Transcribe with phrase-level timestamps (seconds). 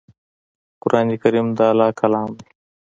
[0.81, 2.47] قران کریم د الله ج کلام دی